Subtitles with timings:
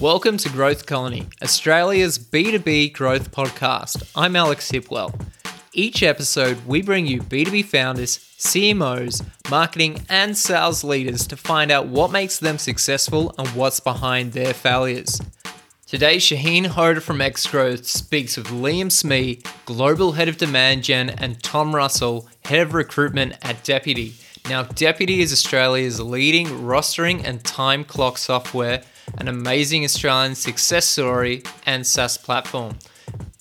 [0.00, 4.10] Welcome to Growth Colony, Australia's B2B growth podcast.
[4.14, 5.18] I'm Alex Hipwell.
[5.72, 11.86] Each episode, we bring you B2B founders, CMOs, marketing, and sales leaders to find out
[11.86, 15.18] what makes them successful and what's behind their failures.
[15.86, 21.08] Today, Shaheen Hoda from X Growth speaks with Liam Smee, Global Head of Demand Gen,
[21.08, 24.12] and Tom Russell, Head of Recruitment at Deputy.
[24.46, 28.82] Now, Deputy is Australia's leading rostering and time clock software
[29.18, 32.78] an amazing Australian success story and SaaS platform.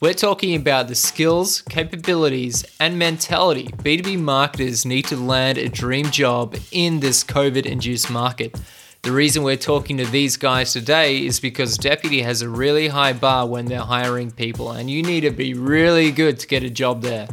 [0.01, 6.11] We're talking about the skills, capabilities, and mentality B2B marketers need to land a dream
[6.11, 8.59] job in this COVID induced market.
[9.03, 13.13] The reason we're talking to these guys today is because Deputy has a really high
[13.13, 16.69] bar when they're hiring people, and you need to be really good to get a
[16.69, 17.27] job there.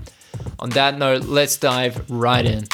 [0.59, 2.65] On that note, let's dive right in.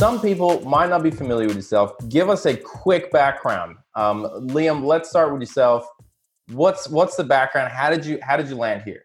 [0.00, 1.92] Some people might not be familiar with yourself.
[2.08, 3.76] Give us a quick background.
[3.94, 5.86] Um, Liam, let's start with yourself.
[6.48, 7.70] What's what's the background?
[7.70, 9.04] How did you how did you land here?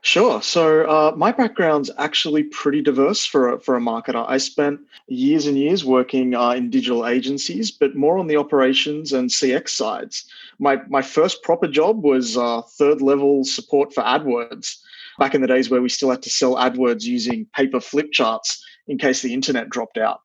[0.00, 0.40] Sure.
[0.40, 4.24] So uh, my background's actually pretty diverse for a, for a marketer.
[4.26, 9.12] I spent years and years working uh, in digital agencies, but more on the operations
[9.12, 10.24] and CX sides.
[10.58, 14.74] My my first proper job was uh, third level support for AdWords
[15.18, 18.64] back in the days where we still had to sell AdWords using paper flip charts
[18.88, 20.20] in case the internet dropped out.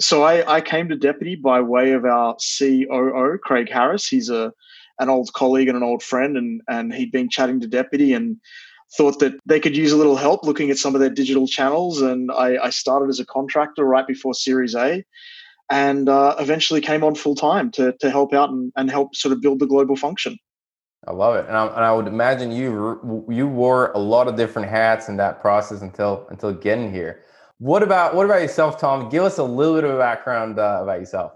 [0.00, 4.06] So I, I came to Deputy by way of our COO, Craig Harris.
[4.06, 4.52] He's a
[5.00, 8.36] an old colleague and an old friend, and and he'd been chatting to Deputy and
[8.96, 12.00] thought that they could use a little help looking at some of their digital channels.
[12.00, 15.04] And I, I started as a contractor right before Series A,
[15.70, 19.32] and uh, eventually came on full time to to help out and, and help sort
[19.32, 20.38] of build the global function.
[21.06, 24.36] I love it, and I, and I would imagine you you wore a lot of
[24.36, 27.24] different hats in that process until until getting here.
[27.58, 29.08] What about what about yourself, Tom?
[29.08, 31.32] Give us a little bit of background uh, about yourself.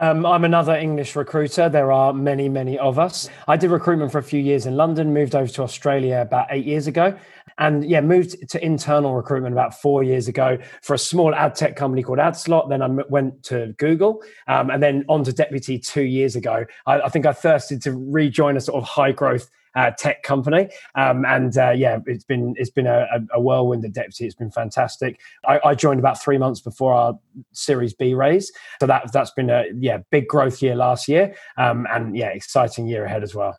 [0.00, 1.68] Um, I'm another English recruiter.
[1.68, 3.30] There are many, many of us.
[3.46, 6.66] I did recruitment for a few years in London, moved over to Australia about eight
[6.66, 7.16] years ago,
[7.58, 11.76] and yeah, moved to internal recruitment about four years ago for a small ad tech
[11.76, 12.68] company called AdSlot.
[12.68, 16.64] Then I went to Google, um, and then on to Deputy two years ago.
[16.86, 20.68] I, I think I thirsted to rejoin a sort of high growth uh, tech company.
[20.94, 24.26] Um, and uh, yeah, it's been it's been a, a, whirlwind at Deputy.
[24.26, 25.20] It's been fantastic.
[25.46, 27.18] I, I, joined about three months before our
[27.52, 31.86] Series B raise, so that that's been a yeah big growth year last year, um,
[31.90, 33.58] and yeah, exciting year ahead as well.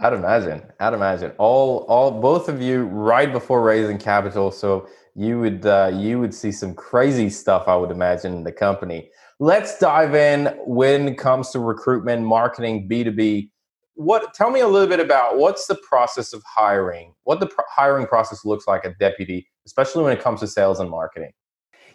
[0.00, 0.62] I'd imagine.
[0.80, 5.92] I'd imagine all all both of you right before raising capital, so you would uh,
[5.94, 7.68] you would see some crazy stuff.
[7.68, 9.10] I would imagine in the company.
[9.40, 13.50] Let's dive in when it comes to recruitment, marketing, B two B
[13.94, 18.06] what tell me a little bit about what's the process of hiring what the hiring
[18.06, 21.30] process looks like at deputy especially when it comes to sales and marketing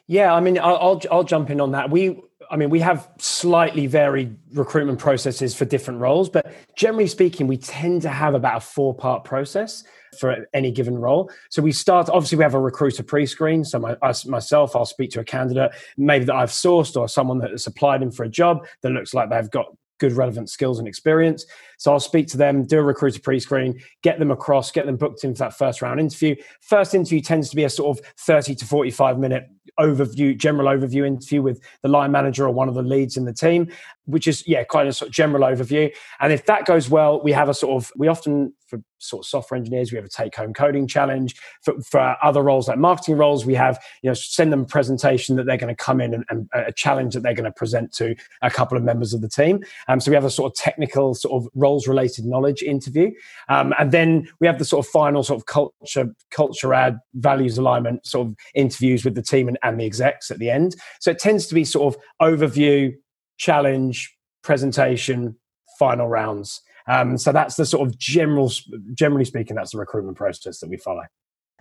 [0.08, 3.10] yeah i mean I'll, I'll, I'll jump in on that we i mean we have
[3.18, 8.58] slightly varied recruitment processes for different roles but generally speaking we tend to have about
[8.58, 9.84] a four part process
[10.18, 11.32] for any given role.
[11.50, 13.64] So we start, obviously, we have a recruiter pre screen.
[13.64, 13.96] So my,
[14.26, 18.02] myself, I'll speak to a candidate, maybe that I've sourced or someone that has applied
[18.02, 19.68] in for a job that looks like they've got
[20.00, 21.46] good relevant skills and experience.
[21.80, 25.24] So I'll speak to them, do a recruiter pre-screen, get them across, get them booked
[25.24, 26.36] in for that first round interview.
[26.60, 31.08] First interview tends to be a sort of 30 to 45 minute overview, general overview
[31.08, 33.72] interview with the line manager or one of the leads in the team,
[34.06, 35.90] which is yeah, quite a sort of general overview.
[36.20, 39.28] And if that goes well, we have a sort of we often for sort of
[39.28, 41.36] software engineers we have a take home coding challenge.
[41.62, 45.36] For, for other roles like marketing roles, we have you know send them a presentation
[45.38, 47.92] that they're going to come in and, and a challenge that they're going to present
[47.94, 49.64] to a couple of members of the team.
[49.88, 53.12] Um, so we have a sort of technical sort of roles related knowledge interview,
[53.48, 57.58] um, and then we have the sort of final sort of culture culture add, values
[57.58, 60.76] alignment sort of interviews with the team and, and the execs at the end.
[61.00, 62.94] So it tends to be sort of overview,
[63.38, 65.36] challenge, presentation,
[65.78, 66.62] final rounds.
[66.88, 68.52] Um, so that's the sort of general,
[68.96, 71.04] generally speaking, that's the recruitment process that we follow.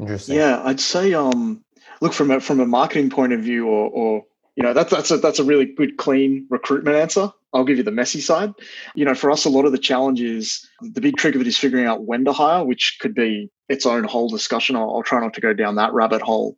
[0.00, 0.36] Interesting.
[0.36, 1.62] Yeah, I'd say, um,
[2.00, 4.24] look from a from a marketing point of view, or, or
[4.58, 7.30] you know, that's that's a that's a really good, clean recruitment answer.
[7.54, 8.52] I'll give you the messy side.
[8.96, 11.46] You know, for us, a lot of the challenge is the big trick of it
[11.46, 14.74] is figuring out when to hire, which could be its own whole discussion.
[14.74, 16.56] I'll, I'll try not to go down that rabbit hole.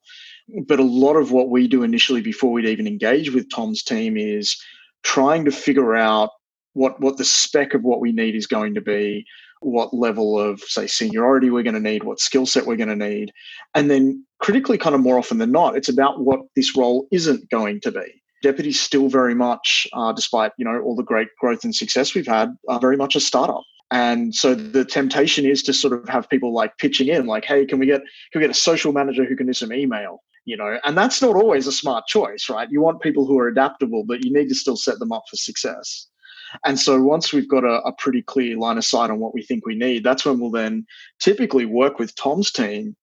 [0.67, 4.17] But a lot of what we do initially before we'd even engage with Tom's team
[4.17, 4.57] is
[5.03, 6.31] trying to figure out
[6.73, 9.27] what what the spec of what we need is going to be,
[9.61, 13.09] what level of say seniority we're going to need, what skill set we're going to
[13.09, 13.33] need,
[13.75, 17.49] and then critically, kind of more often than not, it's about what this role isn't
[17.51, 18.23] going to be.
[18.43, 22.27] Deputy's still very much, uh, despite you know all the great growth and success we've
[22.27, 23.63] had, uh, very much a startup.
[23.93, 27.67] And so the temptation is to sort of have people like pitching in, like, "Hey,
[27.67, 28.01] can we get
[28.33, 31.21] can we get a social manager who can do some email?" You know, and that's
[31.21, 32.69] not always a smart choice, right?
[32.71, 35.37] You want people who are adaptable, but you need to still set them up for
[35.37, 36.07] success.
[36.65, 39.43] And so once we've got a, a pretty clear line of sight on what we
[39.43, 40.87] think we need, that's when we'll then
[41.19, 42.97] typically work with Tom's team,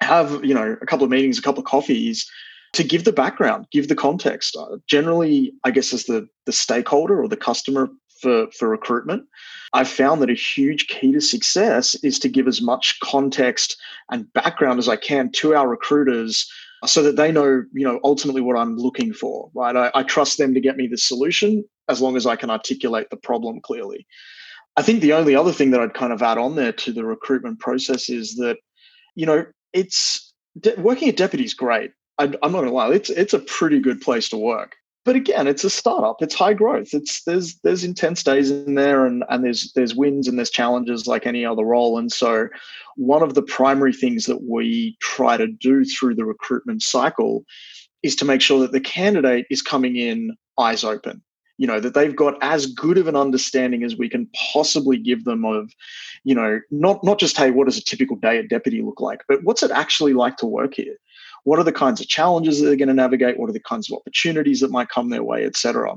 [0.00, 2.28] have you know a couple of meetings, a couple of coffees,
[2.72, 4.56] to give the background, give the context.
[4.56, 7.90] Uh, generally, I guess as the the stakeholder or the customer
[8.20, 9.24] for for recruitment,
[9.72, 13.76] I've found that a huge key to success is to give as much context
[14.10, 16.50] and background as I can to our recruiters
[16.84, 19.76] so that they know, you know, ultimately what I'm looking for, right?
[19.76, 23.10] I, I trust them to get me the solution as long as I can articulate
[23.10, 24.06] the problem clearly.
[24.76, 27.04] I think the only other thing that I'd kind of add on there to the
[27.04, 28.56] recruitment process is that,
[29.14, 31.92] you know, it's de- working at deputy is great.
[32.18, 35.48] I, I'm not gonna lie, it's it's a pretty good place to work but again,
[35.48, 36.22] it's a startup.
[36.22, 36.94] It's high growth.
[36.94, 41.06] It's there's there's intense days in there, and and there's there's wins and there's challenges
[41.06, 41.98] like any other role.
[41.98, 42.48] And so,
[42.96, 47.44] one of the primary things that we try to do through the recruitment cycle
[48.02, 51.22] is to make sure that the candidate is coming in eyes open.
[51.58, 55.24] You know that they've got as good of an understanding as we can possibly give
[55.24, 55.72] them of,
[56.24, 59.22] you know, not not just hey, what does a typical day at deputy look like,
[59.28, 60.96] but what's it actually like to work here?
[61.44, 63.36] what are the kinds of challenges that they're going to navigate?
[63.36, 65.96] What are the kinds of opportunities that might come their way etc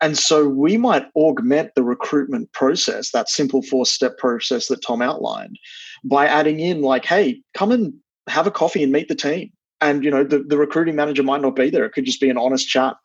[0.00, 5.00] and so we might augment the recruitment process that simple four step process that tom
[5.00, 5.58] outlined
[6.02, 7.94] by adding in like hey come and
[8.26, 9.50] have a coffee and meet the team.
[9.80, 11.84] And you know the, the recruiting manager might not be there.
[11.84, 12.96] It could just be an honest chat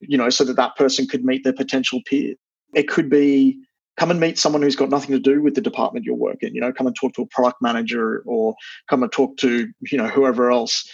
[0.00, 2.34] you know so that that person could meet their potential peer
[2.74, 3.58] it could be
[3.96, 6.60] come and meet someone who's got nothing to do with the department you're working you
[6.60, 8.54] know come and talk to a product manager or
[8.88, 10.88] come and talk to you know whoever else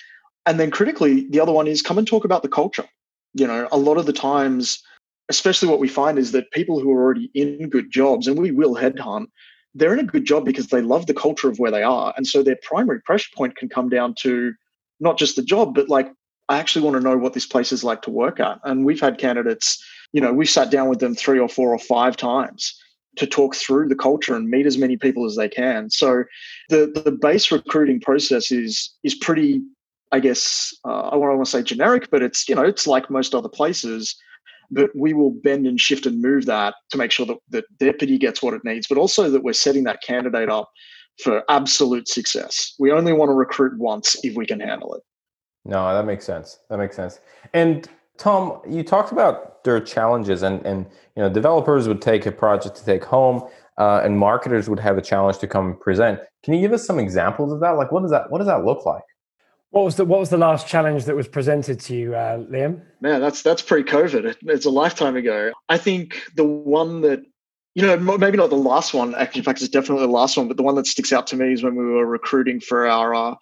[0.46, 2.86] and then critically, the other one is come and talk about the culture.
[3.34, 4.80] You know, a lot of the times,
[5.28, 8.52] especially what we find is that people who are already in good jobs, and we
[8.52, 9.26] will headhunt,
[9.74, 12.14] they're in a good job because they love the culture of where they are.
[12.16, 14.54] And so their primary pressure point can come down to
[15.00, 16.10] not just the job, but like,
[16.48, 18.60] I actually want to know what this place is like to work at.
[18.64, 19.82] And we've had candidates,
[20.12, 22.78] you know, we've sat down with them three or four or five times
[23.16, 25.90] to talk through the culture and meet as many people as they can.
[25.90, 26.24] So
[26.68, 29.62] the the base recruiting process is is pretty
[30.12, 33.34] I guess uh, I want to say generic, but it's you know it's like most
[33.34, 34.14] other places.
[34.68, 38.18] But we will bend and shift and move that to make sure that the deputy
[38.18, 40.68] gets what it needs, but also that we're setting that candidate up
[41.22, 42.74] for absolute success.
[42.80, 45.02] We only want to recruit once if we can handle it.
[45.66, 46.60] No, that makes sense.
[46.70, 47.20] That makes sense.
[47.52, 50.86] And Tom, you talked about their challenges, and and
[51.16, 53.42] you know developers would take a project to take home,
[53.78, 56.20] uh, and marketers would have a challenge to come and present.
[56.44, 57.70] Can you give us some examples of that?
[57.70, 59.02] Like, what does that what does that look like?
[59.70, 62.80] What was the What was the last challenge that was presented to you, uh, Liam?
[63.00, 64.36] Man, that's that's pre-COVID.
[64.42, 65.52] It's a lifetime ago.
[65.68, 67.22] I think the one that
[67.74, 69.16] you know maybe not the last one.
[69.16, 70.46] Actually, in fact, it's definitely the last one.
[70.46, 73.14] But the one that sticks out to me is when we were recruiting for our
[73.14, 73.34] uh,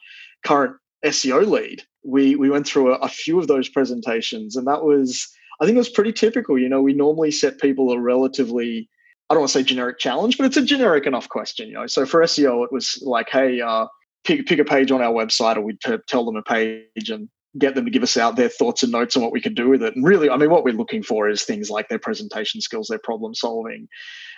[0.43, 1.83] current SEO lead.
[2.05, 5.29] We we went through a, a few of those presentations, and that was
[5.61, 6.59] I think it was pretty typical.
[6.59, 8.89] You know, we normally set people a relatively
[9.31, 11.69] I don't want to say generic challenge, but it's a generic enough question.
[11.69, 13.61] You know, so for SEO, it was like, hey.
[13.61, 13.87] Uh,
[14.25, 17.29] pick, pick a page on our website or we'd t- tell them a page and
[17.59, 19.69] get them to give us out their thoughts and notes on what we could do
[19.69, 19.95] with it.
[19.95, 22.99] And really, I mean, what we're looking for is things like their presentation skills, their
[22.99, 23.87] problem solving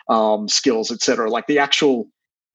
[0.09, 1.31] um, skills, etc.
[1.31, 2.09] Like the actual,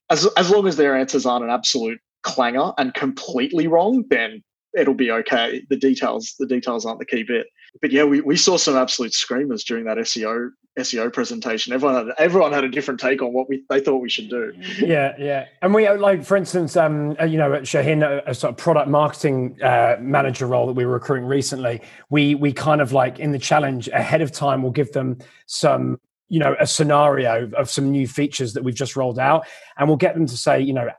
[0.09, 4.93] as as long as their answers aren't an absolute clanger and completely wrong, then it'll
[4.93, 5.63] be okay.
[5.69, 7.47] The details, the details aren't the key bit.
[7.81, 11.73] But yeah, we, we saw some absolute screamers during that SEO SEO presentation.
[11.73, 14.53] Everyone had, everyone had a different take on what we they thought we should do.
[14.79, 15.45] Yeah, yeah.
[15.61, 18.57] And we like, for instance, um, uh, you know, at Shaheen, a, a sort of
[18.57, 23.19] product marketing uh, manager role that we were recruiting recently, we we kind of like
[23.19, 25.99] in the challenge ahead of time, we'll give them some
[26.29, 29.45] you know a scenario of some new features that we've just rolled out
[29.77, 30.89] and we'll get them to say you know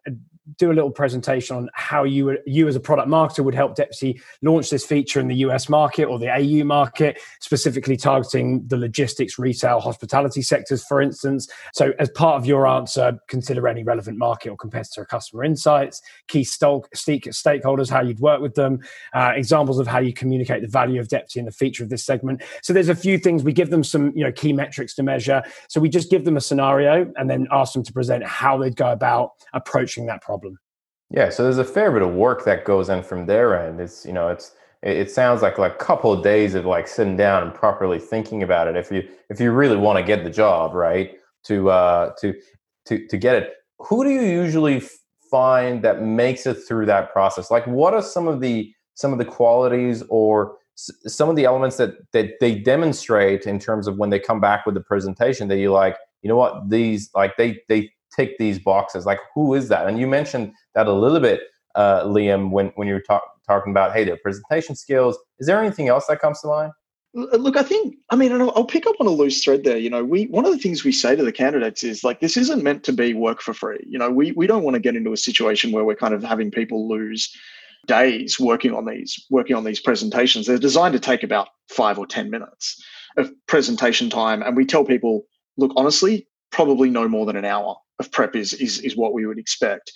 [0.57, 4.21] do a little presentation on how you you as a product marketer would help Deputy
[4.43, 9.39] launch this feature in the US market or the AU market, specifically targeting the logistics,
[9.39, 11.49] retail, hospitality sectors, for instance.
[11.75, 16.43] So, as part of your answer, consider any relevant market or competitor customer insights, key
[16.43, 18.81] stakeholders, how you'd work with them,
[19.15, 22.05] uh, examples of how you communicate the value of Deputy and the feature of this
[22.05, 22.43] segment.
[22.63, 25.43] So, there's a few things we give them some you know key metrics to measure.
[25.69, 28.77] So, we just give them a scenario and then ask them to present how they'd
[28.77, 30.59] go about approaching that problem.
[31.11, 33.81] Yeah, so there's a fair bit of work that goes in from their end.
[33.81, 37.17] It's you know, it's it sounds like like a couple of days of like sitting
[37.17, 38.77] down and properly thinking about it.
[38.77, 41.13] If you if you really want to get the job right
[41.45, 42.35] to uh to
[42.87, 44.83] to to get it, who do you usually
[45.31, 47.51] find that makes it through that process?
[47.51, 51.77] Like, what are some of the some of the qualities or some of the elements
[51.77, 55.59] that that they demonstrate in terms of when they come back with the presentation that
[55.59, 59.07] you like you know what these like they they tick these boxes?
[59.07, 59.87] Like, who is that?
[59.87, 61.41] And you mentioned that a little bit,
[61.75, 65.19] uh, Liam, when when you were talk, talking about hey, their presentation skills.
[65.39, 66.73] Is there anything else that comes to mind?
[67.15, 69.77] Look, I think, I mean, I'll pick up on a loose thread there.
[69.77, 72.39] You know, we one of the things we say to the candidates is like, this
[72.39, 73.85] isn't meant to be work for free.
[73.87, 76.25] You know, we we don't want to get into a situation where we're kind of
[76.25, 77.31] having people lose
[77.87, 80.47] days working on these working on these presentations.
[80.47, 82.83] They're designed to take about five or ten minutes
[83.19, 85.25] of presentation time, and we tell people,
[85.59, 89.27] look, honestly, probably no more than an hour of prep is is is what we
[89.27, 89.93] would expect.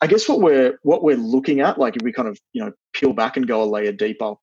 [0.00, 2.72] I guess what we're what we're looking at, like if we kind of you know
[2.94, 4.34] peel back and go a layer deeper,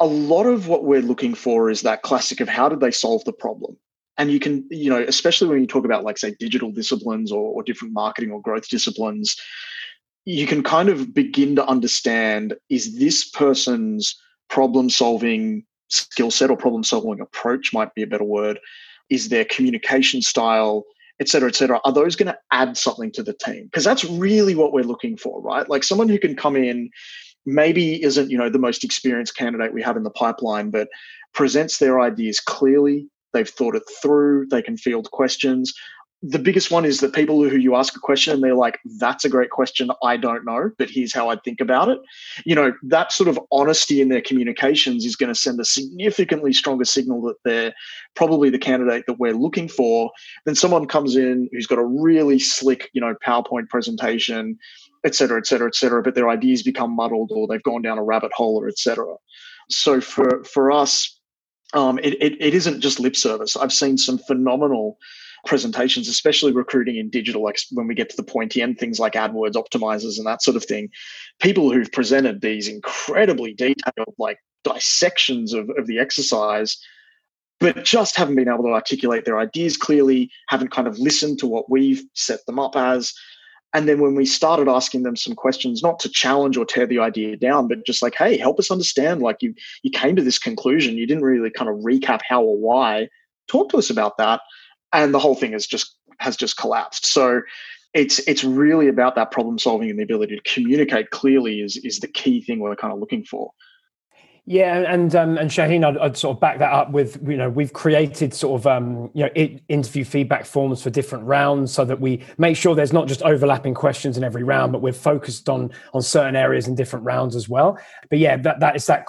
[0.00, 3.24] a lot of what we're looking for is that classic of how did they solve
[3.24, 3.76] the problem
[4.16, 7.52] and you can you know especially when you talk about like say digital disciplines or,
[7.52, 9.36] or, different marketing or growth disciplines
[10.24, 14.16] you can kind of begin to understand is this person's
[14.48, 18.58] problem solving skill set or problem solving approach might be a better word
[19.10, 20.84] is their communication style
[21.20, 23.64] et cetera et cetera are those going to add something to the team?
[23.64, 25.68] Because that's really what we're looking for right?
[25.68, 26.90] Like someone who can come in
[27.46, 30.88] maybe isn't you know the most experienced candidate we have in the pipeline but
[31.34, 35.74] presents their ideas clearly they've thought it through they can field questions
[36.26, 39.24] the biggest one is that people who you ask a question and they're like that's
[39.24, 41.98] a great question i don't know but here's how i think about it
[42.46, 46.52] you know that sort of honesty in their communications is going to send a significantly
[46.52, 47.74] stronger signal that they're
[48.14, 50.10] probably the candidate that we're looking for
[50.46, 54.58] than someone comes in who's got a really slick you know powerpoint presentation
[55.04, 57.98] et cetera, et cetera, et cetera, but their ideas become muddled or they've gone down
[57.98, 59.14] a rabbit hole or et cetera.
[59.68, 61.20] So for, for us,
[61.74, 63.54] um, it, it, it isn't just lip service.
[63.54, 64.96] I've seen some phenomenal
[65.44, 69.14] presentations, especially recruiting in digital, like when we get to the pointy end, things like
[69.14, 70.88] AdWords optimizers and that sort of thing.
[71.40, 76.76] People who've presented these incredibly detailed, like dissections of, of the exercise,
[77.60, 81.46] but just haven't been able to articulate their ideas clearly, haven't kind of listened to
[81.46, 83.14] what we've set them up as,
[83.74, 87.00] and then when we started asking them some questions, not to challenge or tear the
[87.00, 89.20] idea down, but just like, hey, help us understand.
[89.20, 92.56] Like you you came to this conclusion, you didn't really kind of recap how or
[92.56, 93.08] why.
[93.48, 94.40] Talk to us about that.
[94.94, 97.04] And the whole thing has just has just collapsed.
[97.04, 97.42] So
[97.92, 102.00] it's it's really about that problem solving and the ability to communicate clearly is is
[102.00, 103.52] the key thing we're kind of looking for.
[104.46, 107.48] Yeah, and um, and Shaheen, I'd, I'd, sort of back that up with you know
[107.48, 111.86] we've created sort of um, you know it, interview feedback forms for different rounds so
[111.86, 115.48] that we make sure there's not just overlapping questions in every round, but we're focused
[115.48, 117.78] on on certain areas in different rounds as well.
[118.10, 119.06] But yeah, that that is that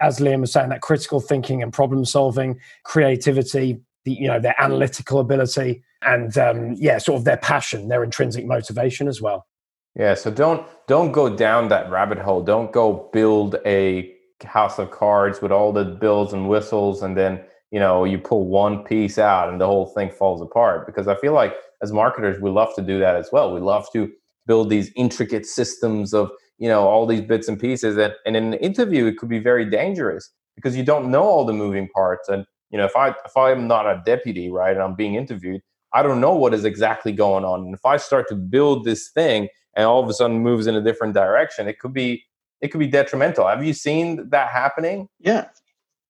[0.00, 4.54] as Liam was saying, that critical thinking and problem solving, creativity, the you know their
[4.58, 9.46] analytical ability, and um, yeah, sort of their passion, their intrinsic motivation as well.
[9.94, 12.42] Yeah, so don't don't go down that rabbit hole.
[12.42, 17.42] Don't go build a house of cards with all the bells and whistles and then
[17.70, 21.14] you know you pull one piece out and the whole thing falls apart because i
[21.16, 24.12] feel like as marketers we love to do that as well we love to
[24.46, 28.52] build these intricate systems of you know all these bits and pieces and, and in
[28.52, 32.28] an interview it could be very dangerous because you don't know all the moving parts
[32.28, 35.60] and you know if i if i'm not a deputy right and i'm being interviewed
[35.92, 39.10] i don't know what is exactly going on and if i start to build this
[39.10, 42.22] thing and all of a sudden moves in a different direction it could be
[42.60, 43.46] it could be detrimental.
[43.46, 45.08] Have you seen that happening?
[45.18, 45.48] Yeah.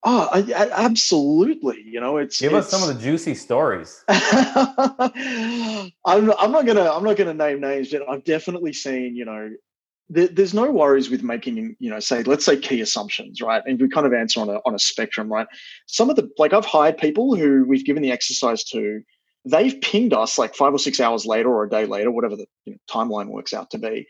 [0.04, 1.82] Oh, I, I, absolutely.
[1.84, 4.04] You know, it's give it's, us some of the juicy stories.
[4.08, 9.50] I'm, I'm not gonna I'm not gonna name names, but I've definitely seen you know
[10.08, 13.80] there, there's no worries with making you know say let's say key assumptions right and
[13.80, 15.46] we kind of answer on a on a spectrum right
[15.86, 19.00] some of the like I've hired people who we've given the exercise to
[19.44, 22.46] they've pinged us like five or six hours later or a day later whatever the
[22.64, 24.06] you know, timeline works out to be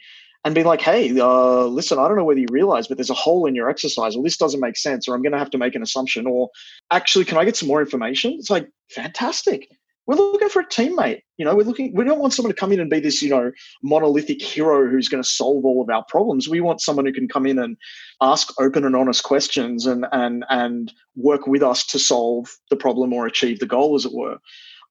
[0.47, 3.15] and be like, hey, uh, listen, I don't know whether you realize, but there's a
[3.15, 5.59] hole in your exercise, or this doesn't make sense, or I'm going to have to
[5.59, 6.51] make an assumption, or
[6.93, 8.37] actually, can I get some more information?
[8.39, 9.69] It's like, fantastic.
[10.07, 11.23] We're looking for a teammate.
[11.37, 13.31] You know, we're looking, we don't want someone to come in and be this, you
[13.31, 13.51] know,
[13.83, 16.49] monolithic hero who's going to solve all of our problems.
[16.49, 17.77] We want someone who can come in and
[18.21, 23.13] ask open and honest questions and and and work with us to solve the problem
[23.13, 24.39] or achieve the goal, as it were.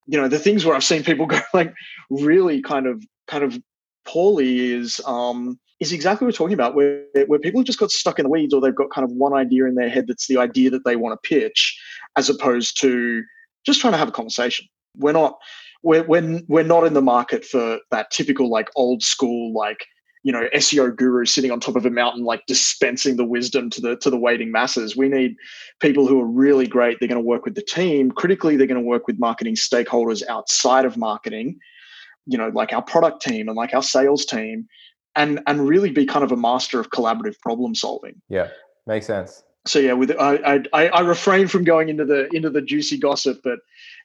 [0.07, 1.74] You know, the things where I've seen people go like
[2.10, 3.57] really kind of kind of
[4.05, 7.91] poorly is um, is exactly what we're talking about, where where people have just got
[7.91, 10.27] stuck in the weeds, or they've got kind of one idea in their head that's
[10.27, 11.79] the idea that they want to pitch,
[12.17, 13.24] as opposed to
[13.65, 14.67] just trying to have a conversation.
[14.97, 15.39] We're not
[15.83, 19.85] we're we're, we're not in the market for that typical like old school like
[20.23, 23.81] you know SEO guru sitting on top of a mountain like dispensing the wisdom to
[23.81, 24.97] the to the waiting masses.
[24.97, 25.35] We need
[25.79, 26.99] people who are really great.
[26.99, 28.11] They're going to work with the team.
[28.11, 31.59] Critically, they're going to work with marketing stakeholders outside of marketing
[32.25, 34.67] you know like our product team and like our sales team
[35.15, 38.49] and and really be kind of a master of collaborative problem solving yeah
[38.87, 42.61] makes sense so yeah with I, I i refrain from going into the into the
[42.61, 43.59] juicy gossip but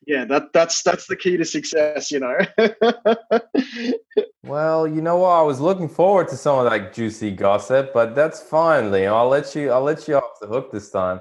[0.06, 2.36] yeah that that's that's the key to success you know
[4.44, 8.14] well you know what i was looking forward to some of that juicy gossip but
[8.14, 11.20] that's fine i'll let you i'll let you off the hook this time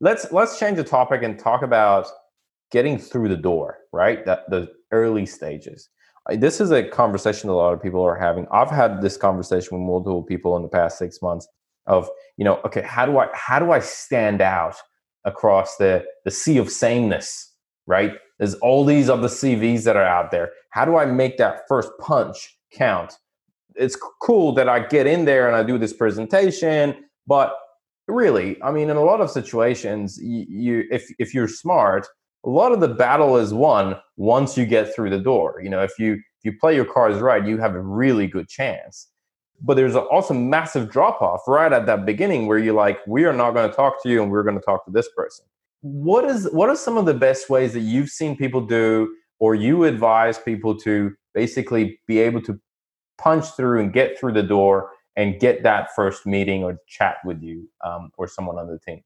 [0.00, 2.06] let's let's change the topic and talk about
[2.74, 4.26] getting through the door, right?
[4.26, 5.88] That the early stages.
[6.30, 8.48] This is a conversation a lot of people are having.
[8.50, 11.46] I've had this conversation with multiple people in the past six months
[11.86, 14.76] of, you know, okay, how do I how do I stand out
[15.24, 17.53] across the the sea of sameness,
[17.86, 18.12] right?
[18.38, 20.50] There's all these other CVs that are out there.
[20.70, 23.14] How do I make that first punch count?
[23.76, 27.56] It's cool that I get in there and I do this presentation, but
[28.06, 32.06] really, I mean, in a lot of situations, you, you if if you're smart,
[32.44, 35.60] a lot of the battle is won once you get through the door.
[35.62, 38.48] You know, if you if you play your cards right, you have a really good
[38.48, 39.08] chance.
[39.60, 43.32] But there's also massive drop off right at that beginning where you're like, we are
[43.32, 45.46] not going to talk to you, and we're going to talk to this person.
[45.84, 49.54] What is what are some of the best ways that you've seen people do, or
[49.54, 52.58] you advise people to basically be able to
[53.18, 57.42] punch through and get through the door and get that first meeting or chat with
[57.42, 59.02] you um, or someone on the team?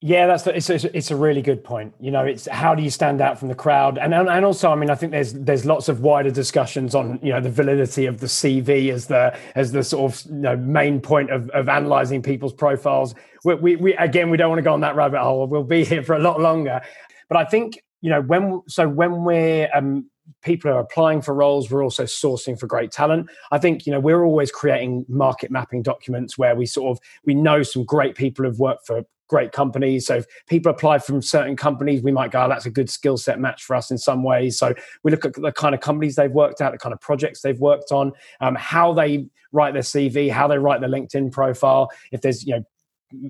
[0.00, 1.92] Yeah, that's it's, it's, it's a really good point.
[1.98, 4.76] You know, it's how do you stand out from the crowd, and and also, I
[4.76, 8.20] mean, I think there's there's lots of wider discussions on you know the validity of
[8.20, 12.22] the CV as the as the sort of you know, main point of, of analyzing
[12.22, 13.16] people's profiles.
[13.44, 15.44] We, we, we again, we don't want to go on that rabbit hole.
[15.48, 16.80] We'll be here for a lot longer,
[17.28, 20.08] but I think you know when so when we're um,
[20.42, 23.98] people are applying for roles we're also sourcing for great talent i think you know
[23.98, 28.44] we're always creating market mapping documents where we sort of we know some great people
[28.44, 30.06] have worked for great companies.
[30.06, 33.16] So if people apply from certain companies we might go oh, that's a good skill
[33.16, 34.58] set match for us in some ways.
[34.58, 37.42] So we look at the kind of companies they've worked at the kind of projects
[37.42, 41.90] they've worked on um, how they write their cv how they write their linkedin profile.
[42.12, 42.64] If there's you know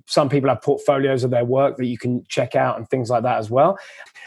[0.07, 3.23] some people have portfolios of their work that you can check out and things like
[3.23, 3.79] that as well.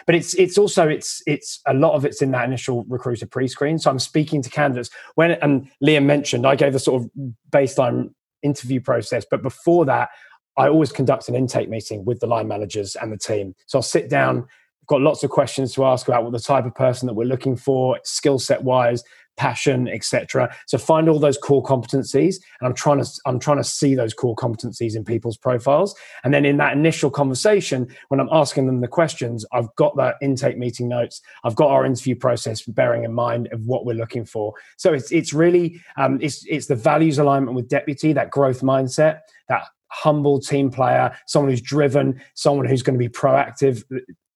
[0.05, 3.77] But it's it's also it's it's a lot of it's in that initial recruiter pre-screen.
[3.77, 4.89] So i'm speaking to candidates.
[5.15, 7.11] When and liam mentioned i gave a sort of
[7.49, 8.13] baseline
[8.43, 10.09] interview process but before that
[10.57, 13.83] i always conduct an intake meeting with the line managers and the team so i'll
[13.83, 14.45] sit down
[14.87, 17.55] got lots of questions to ask about what the type of person that we're looking
[17.55, 19.03] for skill set wise
[19.37, 20.55] passion, etc.
[20.67, 24.13] So find all those core competencies, and I'm trying to I'm trying to see those
[24.13, 25.95] core competencies in people's profiles.
[26.23, 30.15] And then in that initial conversation, when I'm asking them the questions, I've got that
[30.21, 31.21] intake meeting notes.
[31.43, 34.53] I've got our interview process bearing in mind of what we're looking for.
[34.77, 39.21] So it's it's really um, it's it's the values alignment with deputy, that growth mindset,
[39.49, 43.83] that humble team player, someone who's driven, someone who's going to be proactive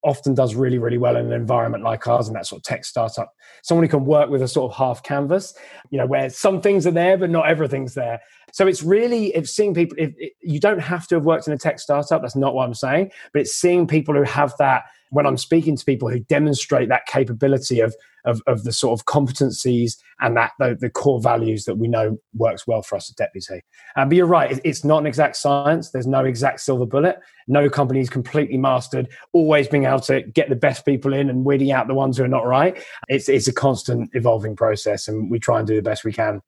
[0.05, 2.85] often does really, really well in an environment like ours and that sort of tech
[2.85, 3.33] startup.
[3.63, 5.55] Someone who can work with a sort of half canvas,
[5.89, 8.21] you know, where some things are there, but not everything's there.
[8.55, 9.97] So it's really it's seeing people.
[9.99, 12.21] If, you don't have to have worked in a tech startup.
[12.21, 14.85] That's not what I'm saying, but it's seeing people who have that.
[15.09, 19.05] When I'm speaking to people who demonstrate that capability of of, of the sort of
[19.05, 23.17] competencies and that the, the, core values that we know works well for us at
[23.17, 23.61] Deputy.
[23.97, 25.91] Um, but you're right, it, it's not an exact science.
[25.91, 27.19] There's no exact silver bullet.
[27.47, 29.09] No company is completely mastered.
[29.33, 32.23] Always being able to get the best people in and weeding out the ones who
[32.23, 32.81] are not right.
[33.09, 36.41] It's it's a constant evolving process, and we try and do the best we can.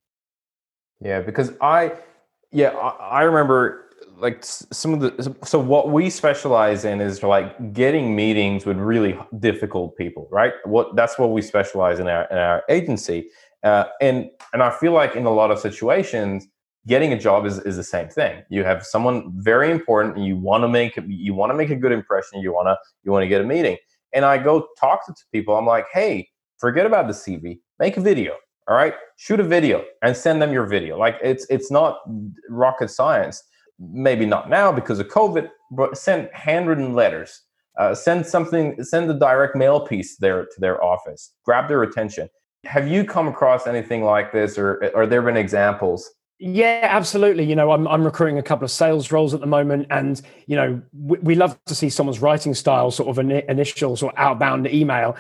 [1.01, 1.93] Yeah, because I,
[2.51, 3.88] yeah, I, I remember
[4.19, 9.17] like some of the so what we specialize in is like getting meetings with really
[9.39, 10.53] difficult people right?
[10.65, 13.29] What that's what we specialize in our in our agency.
[13.63, 16.47] Uh, and and i feel like in a lot of situations
[16.86, 18.43] getting a job is, is the same thing.
[18.49, 21.75] You have someone very important and you want to make you want to make a
[21.75, 23.77] good impression you want to you want to get a meeting.
[24.13, 28.01] And i go talk to people i'm like hey forget about the cv make a
[28.01, 28.36] video
[28.67, 31.99] all right shoot a video and send them your video like it's it's not
[32.49, 33.43] rocket science
[33.80, 37.41] maybe not now because of COVID, but send handwritten letters.
[37.77, 41.34] Uh, send something, send a direct mail piece there to their office.
[41.43, 42.27] Grab their attention.
[42.65, 46.10] Have you come across anything like this, or are there been examples?
[46.39, 47.43] Yeah, absolutely.
[47.45, 50.56] You know, I'm I'm recruiting a couple of sales roles at the moment, and you
[50.56, 54.19] know, we, we love to see someone's writing style, sort of an initial sort of
[54.19, 55.15] outbound email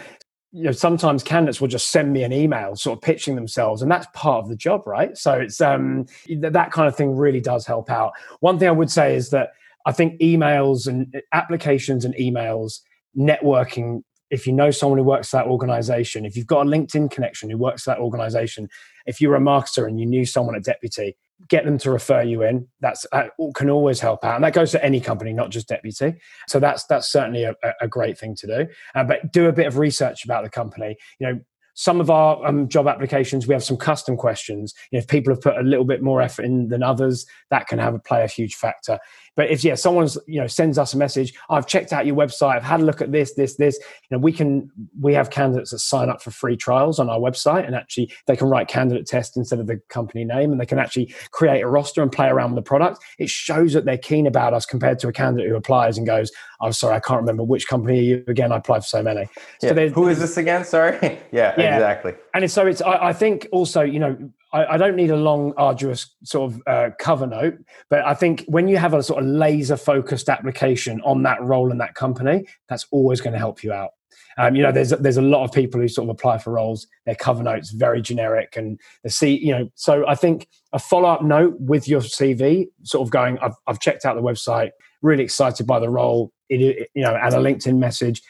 [0.51, 3.91] you know sometimes candidates will just send me an email sort of pitching themselves and
[3.91, 5.17] that's part of the job right?
[5.17, 6.05] So it's um
[6.39, 8.13] that kind of thing really does help out.
[8.39, 9.51] One thing i would say is that
[9.85, 12.79] i think emails and uh, applications and emails
[13.17, 17.09] networking if you know someone who works for that organization if you've got a linkedin
[17.09, 18.67] connection who works for that organization
[19.05, 21.15] if you're a marketer and you knew someone at deputy
[21.49, 22.67] get them to refer you in.
[22.81, 26.15] That's that can always help out, and that goes to any company, not just Deputy.
[26.47, 28.67] So that's that's certainly a, a great thing to do.
[28.95, 30.97] Uh, but do a bit of research about the company.
[31.19, 31.39] You know,
[31.77, 34.73] some of our um, job applications we have some custom questions.
[34.91, 37.67] You know, if people have put a little bit more effort in than others that
[37.67, 38.97] can have a play a huge factor.
[39.35, 42.55] But if yeah someone's you know sends us a message i've checked out your website
[42.55, 45.69] i've had a look at this this this you know we can we have candidates
[45.69, 49.05] that sign up for free trials on our website and actually they can write candidate
[49.05, 52.27] test instead of the company name and they can actually create a roster and play
[52.27, 53.03] around with the product.
[53.19, 56.31] It shows that they're keen about us compared to a candidate who applies and goes
[56.59, 59.27] i'm sorry i can't remember which company are you again i applied for so many.
[59.61, 59.75] Yeah.
[59.75, 60.65] so who is this again?
[60.65, 60.97] Sorry.
[61.31, 64.17] Yeah, yeah, exactly and so it's I, I think also you know
[64.53, 67.57] I, I, don't need a long, arduous sort of uh, cover note,
[67.89, 71.69] but I think when you have a sort of laser focused application on that role
[71.71, 73.91] in that company, that's always going to help you out.
[74.37, 76.87] Um, you know, there's there's a lot of people who sort of apply for roles.
[77.05, 79.69] Their cover notes very generic, and the C, you know.
[79.75, 83.79] So I think a follow up note with your CV, sort of going, I've, I've
[83.79, 87.37] checked out the website, really excited by the role, it, it, you know, and a
[87.37, 88.21] LinkedIn message.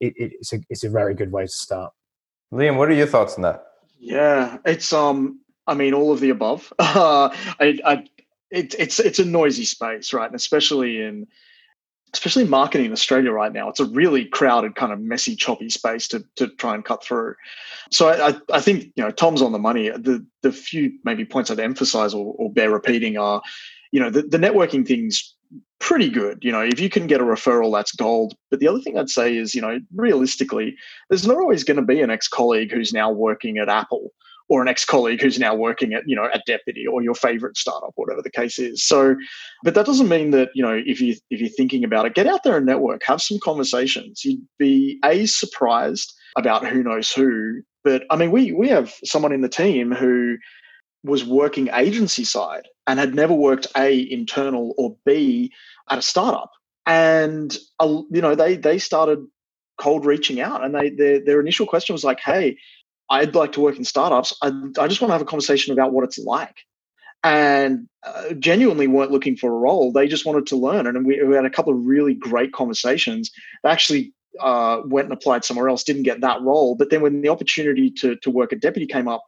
[0.00, 1.92] It, it's a it's a very good way to start.
[2.52, 3.66] Liam, what are your thoughts on that?
[3.98, 6.72] Yeah, it's um I mean, all of the above.
[6.78, 7.28] Uh,
[7.60, 8.04] I, I,
[8.50, 10.26] it, it's it's a noisy space, right?
[10.26, 11.26] And especially in
[12.14, 16.08] especially marketing in Australia right now, it's a really crowded, kind of messy, choppy space
[16.08, 17.34] to to try and cut through.
[17.90, 19.90] So I, I think you know Tom's on the money.
[19.90, 23.42] The the few maybe points I'd emphasize or, or bear repeating are,
[23.92, 25.34] you know, the, the networking things
[25.80, 26.38] pretty good.
[26.42, 28.34] You know, if you can get a referral, that's gold.
[28.50, 30.76] But the other thing I'd say is, you know, realistically,
[31.08, 34.12] there's not always going to be an ex colleague who's now working at Apple
[34.48, 37.92] or an ex-colleague who's now working at you know a deputy or your favorite startup
[37.96, 39.14] whatever the case is so
[39.62, 42.26] but that doesn't mean that you know if you if you're thinking about it get
[42.26, 47.60] out there and network have some conversations you'd be a surprised about who knows who
[47.84, 50.36] but i mean we we have someone in the team who
[51.04, 55.52] was working agency side and had never worked a internal or b
[55.90, 56.50] at a startup
[56.86, 59.24] and uh, you know they they started
[59.78, 62.56] cold reaching out and they their, their initial question was like hey
[63.10, 64.36] I'd like to work in startups.
[64.42, 66.56] I, I just want to have a conversation about what it's like.
[67.24, 69.92] And uh, genuinely weren't looking for a role.
[69.92, 70.86] They just wanted to learn.
[70.86, 73.30] And we, we had a couple of really great conversations.
[73.62, 76.76] They actually uh, went and applied somewhere else, didn't get that role.
[76.76, 79.24] But then when the opportunity to, to work at deputy came up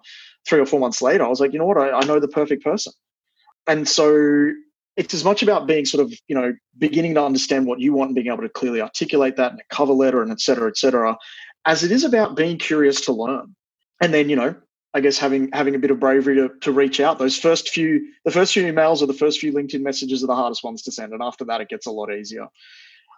[0.49, 1.79] three or four months later, I was like, you know what?
[1.79, 2.93] I, I know the perfect person.
[3.67, 4.53] And so
[4.97, 8.09] it's as much about being sort of, you know, beginning to understand what you want
[8.09, 10.77] and being able to clearly articulate that in a cover letter and et cetera, et
[10.77, 11.17] cetera,
[11.67, 13.55] as it is about being curious to learn
[14.01, 14.55] and then you know
[14.93, 17.19] I guess having having a bit of bravery to, to reach out.
[17.19, 20.35] Those first few the first few emails or the first few LinkedIn messages are the
[20.35, 22.49] hardest ones to send, and after that it gets a lot easier.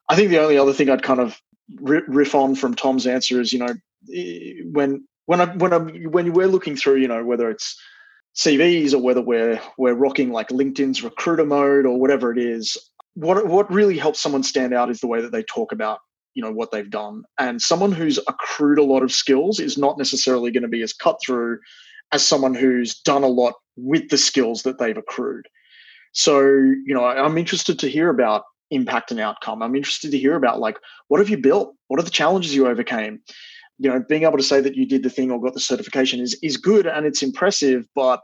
[0.09, 1.41] I think the only other thing I'd kind of
[1.81, 3.75] riff on from Tom's answer is you know
[4.15, 7.77] eh, when when I when I when we're looking through you know whether it's
[8.37, 12.77] CVs or whether we're we're rocking like LinkedIn's recruiter mode or whatever it is.
[13.15, 16.01] What what really helps someone stand out is the way that they talk about
[16.35, 17.25] you know what they've done.
[17.39, 20.93] And someone who's accrued a lot of skills is not necessarily going to be as
[20.93, 21.59] cut through
[22.13, 25.47] as someone who's done a lot with the skills that they've accrued.
[26.13, 29.63] So you know i'm interested to hear about impact and outcome.
[29.63, 31.75] I'm interested to hear about like what have you built?
[31.89, 33.21] What are the challenges you overcame
[33.83, 36.21] you know being able to say that you did the thing or got the certification
[36.21, 38.21] is is good and it's impressive but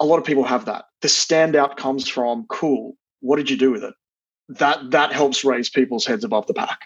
[0.00, 3.70] a lot of people have that the standout comes from cool what did you do
[3.70, 3.94] with it
[4.48, 6.80] that that helps raise people's heads above the pack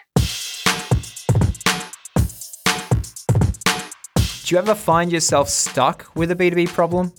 [4.45, 7.11] Do you ever find yourself stuck with a B2B problem?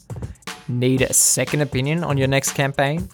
[0.68, 3.08] Need a second opinion on your next campaign?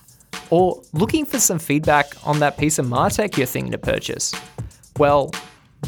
[0.50, 4.34] Or looking for some feedback on that piece of Martech you're thinking to purchase?
[4.98, 5.30] Well,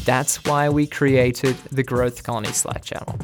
[0.04, 3.18] that's why we created the Growth Colony Slack channel.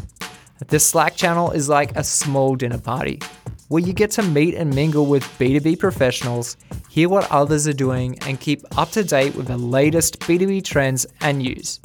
[0.69, 3.21] This Slack channel is like a small dinner party
[3.69, 6.57] where you get to meet and mingle with B2B professionals,
[6.89, 11.07] hear what others are doing, and keep up to date with the latest B2B trends
[11.21, 11.79] and news.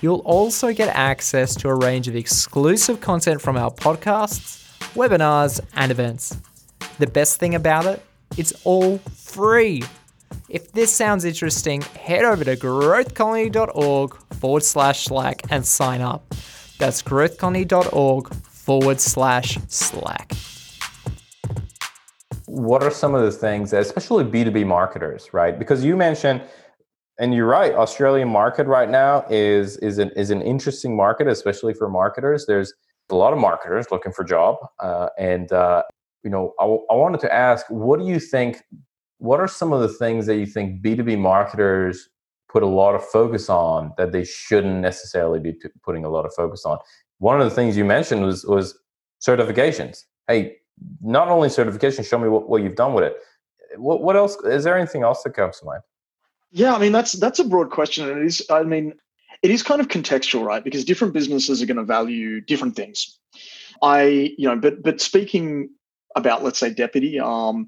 [0.00, 5.92] You'll also get access to a range of exclusive content from our podcasts, webinars, and
[5.92, 6.36] events.
[6.98, 8.02] The best thing about it,
[8.36, 9.84] it's all free.
[10.50, 16.34] If this sounds interesting, head over to growthcolony.org forward slash Slack and sign up.
[16.76, 20.32] That's growthcolony.org forward slash Slack.
[22.46, 25.56] What are some of the things, especially B2B marketers, right?
[25.56, 26.42] Because you mentioned
[27.20, 27.72] and you're right.
[27.74, 32.46] Australian market right now is is an is an interesting market, especially for marketers.
[32.46, 32.74] There's
[33.10, 35.84] a lot of marketers looking for job, uh, and uh,
[36.24, 38.62] you know, I, I wanted to ask, what do you think?
[39.20, 42.08] What are some of the things that you think B two B marketers
[42.48, 45.54] put a lot of focus on that they shouldn't necessarily be
[45.84, 46.78] putting a lot of focus on?
[47.18, 48.78] One of the things you mentioned was was
[49.20, 50.04] certifications.
[50.26, 50.56] Hey,
[51.02, 53.16] not only certification, show me what, what you've done with it.
[53.76, 54.36] What, what else?
[54.44, 55.82] Is there anything else that comes to mind?
[56.50, 58.42] Yeah, I mean that's that's a broad question, and it is.
[58.50, 58.94] I mean,
[59.42, 60.64] it is kind of contextual, right?
[60.64, 63.18] Because different businesses are going to value different things.
[63.82, 65.68] I, you know, but but speaking
[66.16, 67.66] about let's say deputy, um,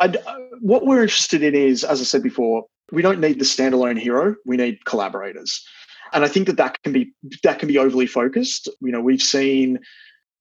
[0.00, 0.16] I'd,
[0.60, 4.36] what we're interested in is, as I said before, we don't need the standalone hero.
[4.44, 5.64] We need collaborators,
[6.12, 8.68] and I think that that can be that can be overly focused.
[8.80, 9.78] You know, we've seen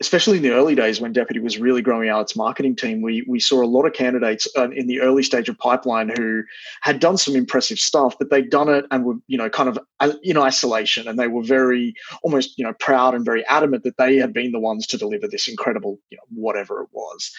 [0.02, 3.24] especially in the early days when Deputy was really growing out its marketing team, we
[3.28, 6.44] we saw a lot of candidates uh, in the early stage of pipeline who
[6.82, 9.80] had done some impressive stuff, but they'd done it and were you know kind of
[10.00, 13.98] uh, in isolation, and they were very almost you know proud and very adamant that
[13.98, 17.32] they had been the ones to deliver this incredible you know whatever it was.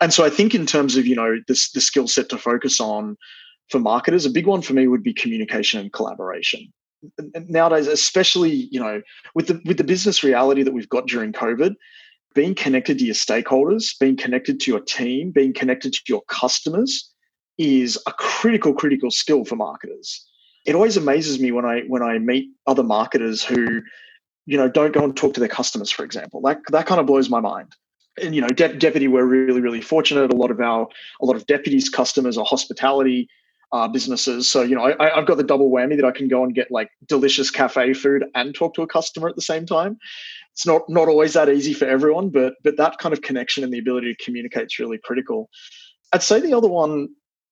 [0.00, 2.80] And so I think in terms of you know this the skill set to focus
[2.80, 3.16] on
[3.70, 6.70] for marketers, a big one for me would be communication and collaboration
[7.48, 9.02] nowadays, especially you know
[9.34, 11.74] with the with the business reality that we've got during COVID,
[12.34, 17.10] being connected to your stakeholders, being connected to your team, being connected to your customers
[17.58, 20.26] is a critical critical skill for marketers.
[20.66, 23.82] It always amazes me when I when I meet other marketers who
[24.46, 26.40] you know don't go and talk to their customers for example.
[26.42, 27.72] That that kind of blows my mind.
[28.20, 30.32] And you know de- deputy we're really really fortunate.
[30.32, 30.88] A lot of our
[31.20, 33.28] a lot of deputies customers are hospitality
[33.74, 34.48] uh, businesses.
[34.48, 36.70] So, you know, I, I've got the double whammy that I can go and get
[36.70, 39.98] like delicious cafe food and talk to a customer at the same time.
[40.52, 43.72] It's not not always that easy for everyone, but but that kind of connection and
[43.72, 45.50] the ability to communicate is really critical.
[46.12, 47.08] I'd say the other one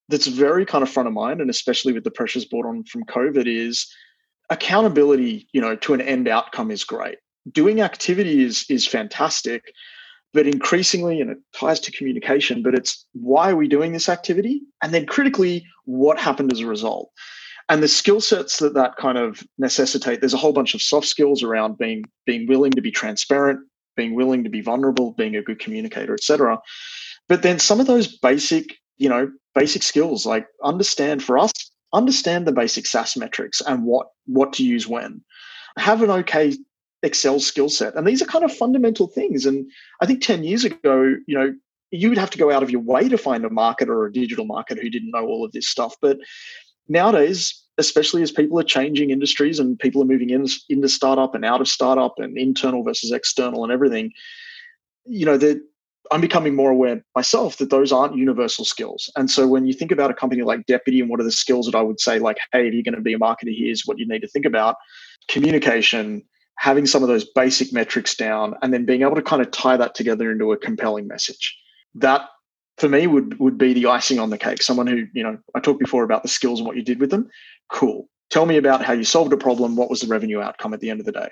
[0.08, 3.02] that's very kind of front of mind, and especially with the pressures brought on from
[3.06, 3.92] COVID, is
[4.48, 5.48] accountability.
[5.52, 7.18] You know, to an end outcome is great.
[7.50, 9.72] Doing activity is is fantastic,
[10.34, 14.62] but increasingly, and it ties to communication, but it's why are we doing this activity?
[14.82, 17.10] And then critically, what happened as a result?
[17.68, 21.06] And the skill sets that that kind of necessitate, there's a whole bunch of soft
[21.06, 23.60] skills around being being willing to be transparent,
[23.96, 26.58] being willing to be vulnerable, being a good communicator, etc.
[27.28, 31.52] But then some of those basic, you know, basic skills like understand for us,
[31.92, 35.22] understand the basic SaaS metrics and what what to use when.
[35.78, 36.54] Have an okay
[37.02, 37.94] Excel skill set.
[37.94, 39.46] And these are kind of fundamental things.
[39.46, 41.54] And I think 10 years ago, you know,
[41.90, 44.12] you would have to go out of your way to find a marketer or a
[44.12, 45.94] digital marketer who didn't know all of this stuff.
[46.00, 46.18] But
[46.88, 51.44] nowadays, especially as people are changing industries and people are moving in, into startup and
[51.44, 54.12] out of startup and internal versus external and everything,
[55.04, 55.60] you know, that
[56.10, 59.10] I'm becoming more aware myself that those aren't universal skills.
[59.16, 61.66] And so when you think about a company like Deputy and what are the skills
[61.66, 63.98] that I would say, like, hey, if you're going to be a marketer, here's what
[63.98, 64.76] you need to think about
[65.28, 66.22] communication,
[66.62, 69.76] having some of those basic metrics down and then being able to kind of tie
[69.76, 71.58] that together into a compelling message.
[71.96, 72.28] That
[72.78, 74.62] for me would would be the icing on the cake.
[74.62, 77.10] Someone who, you know, I talked before about the skills and what you did with
[77.10, 77.28] them.
[77.68, 78.08] Cool.
[78.30, 79.74] Tell me about how you solved a problem.
[79.74, 81.30] What was the revenue outcome at the end of the day?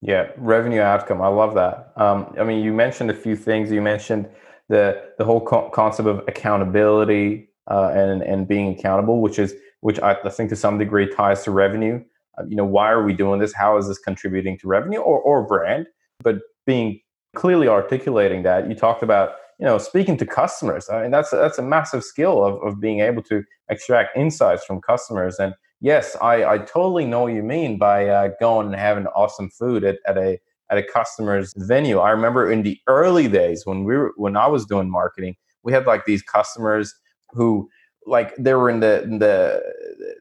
[0.00, 1.20] Yeah, revenue outcome.
[1.20, 1.92] I love that.
[1.96, 3.70] Um, I mean, you mentioned a few things.
[3.70, 4.30] You mentioned
[4.70, 10.00] the the whole co- concept of accountability uh, and and being accountable, which is which
[10.00, 12.02] I, I think to some degree ties to revenue.
[12.40, 13.52] Uh, you know why are we doing this?
[13.52, 15.86] How is this contributing to revenue or, or brand?
[16.22, 17.00] But being
[17.36, 20.88] clearly articulating that you talked about you know speaking to customers.
[20.88, 24.80] I mean that's that's a massive skill of, of being able to extract insights from
[24.80, 25.38] customers.
[25.38, 29.48] And yes i i totally know what you mean by uh, going and having awesome
[29.50, 30.38] food at, at a
[30.70, 31.98] at a customer's venue.
[31.98, 35.72] I remember in the early days when we were when i was doing marketing we
[35.72, 36.94] had like these customers
[37.30, 37.68] who
[38.06, 39.62] like they were in the in the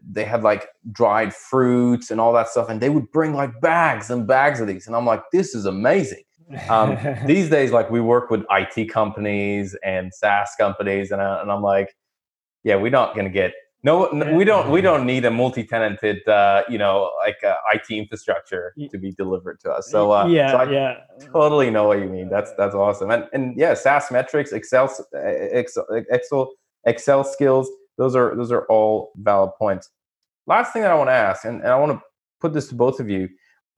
[0.08, 4.10] they had like dried fruits and all that stuff and they would bring like bags
[4.10, 6.24] and bags of these and i'm like this is amazing
[6.70, 11.52] um, these days like we work with it companies and saas companies and, I, and
[11.52, 11.96] i'm like
[12.64, 16.28] yeah we're not going to get no, no, we don't we don't need a multi-tenanted
[16.28, 19.90] uh, you know like uh, IT infrastructure to be delivered to us.
[19.90, 20.94] So uh, yeah, so I yeah,
[21.32, 22.28] totally know what you mean.
[22.30, 23.10] That's that's awesome.
[23.10, 26.52] And and yeah, SaaS metrics, Excel, Excel, Excel
[26.86, 27.70] Excel skills.
[28.00, 29.92] Those are those are all valid points.
[30.48, 32.02] Last thing that I want to ask, and, and I want to
[32.42, 33.30] put this to both of you.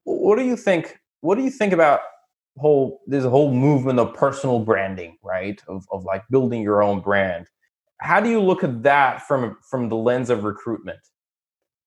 [0.06, 0.98] What do you think?
[1.20, 2.00] What do you think about
[2.58, 5.60] whole there's a whole movement of personal branding, right?
[5.68, 7.48] Of of like building your own brand.
[8.00, 11.00] How do you look at that from from the lens of recruitment?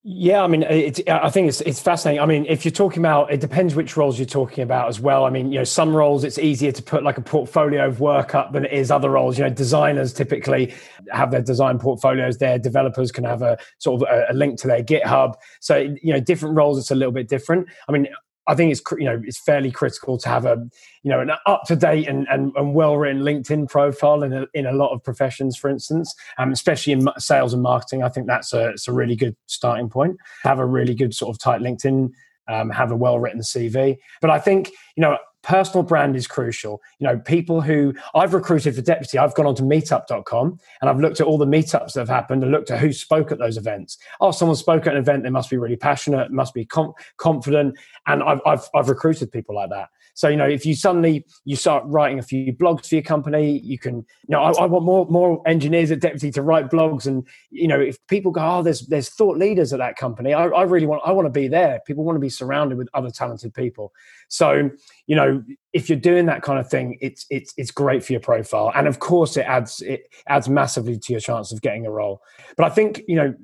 [0.07, 2.21] Yeah, I mean, it's, I think it's it's fascinating.
[2.21, 5.25] I mean, if you're talking about, it depends which roles you're talking about as well.
[5.25, 8.35] I mean, you know, some roles it's easier to put like a portfolio of work
[8.35, 9.39] up than it is other roles.
[9.39, 10.75] You know, designers typically
[11.11, 12.59] have their design portfolios there.
[12.59, 15.37] Developers can have a sort of a, a link to their GitHub.
[15.61, 17.69] So, you know, different roles it's a little bit different.
[17.89, 18.07] I mean,
[18.47, 20.57] I think it's you know it's fairly critical to have a
[21.03, 24.47] you know an up to date and, and, and well written LinkedIn profile in a,
[24.55, 28.03] in a lot of professions, for instance, um, especially in sales and marketing.
[28.03, 30.17] I think that's a it's a really good starting point.
[30.43, 32.11] Have a really good sort of tight LinkedIn,
[32.49, 33.97] um, have a well written CV.
[34.21, 36.81] But I think you know personal brand is crucial.
[36.99, 40.99] You know, people who I've recruited for deputy, I've gone on to meetup.com and I've
[40.99, 43.57] looked at all the meetups that have happened and looked at who spoke at those
[43.57, 43.99] events.
[44.21, 47.79] Oh, someone spoke at an event, they must be really passionate, must be com- confident.
[48.07, 49.91] And I've, I've, I've recruited people like that.
[50.15, 53.59] So, you know, if you suddenly you start writing a few blogs for your company,
[53.59, 57.07] you can, you know, I, I, want more more engineers at Deputy to write blogs.
[57.07, 60.47] And, you know, if people go, oh, there's there's thought leaders at that company, I,
[60.47, 61.81] I really want I want to be there.
[61.87, 63.93] People want to be surrounded with other talented people.
[64.29, 64.71] So,
[65.07, 68.21] you know, if you're doing that kind of thing, it's it's it's great for your
[68.21, 68.73] profile.
[68.75, 72.23] And of course it adds it adds massively to your chance of getting a role.
[72.57, 73.35] But I think, you know,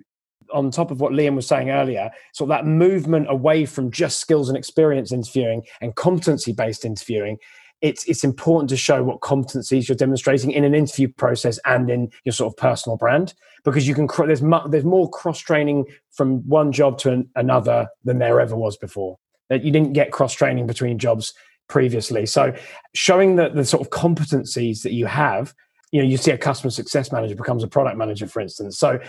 [0.52, 4.20] on top of what Liam was saying earlier, sort of that movement away from just
[4.20, 7.38] skills and experience interviewing and competency based interviewing,
[7.80, 12.10] it's it's important to show what competencies you're demonstrating in an interview process and in
[12.24, 13.34] your sort of personal brand
[13.64, 17.88] because you can there's mu- there's more cross training from one job to an, another
[18.04, 19.18] than there ever was before.
[19.48, 21.32] That you didn't get cross training between jobs
[21.68, 22.26] previously.
[22.26, 22.54] So
[22.94, 25.54] showing that the sort of competencies that you have
[25.92, 29.00] you know you see a customer success manager becomes a product manager for instance so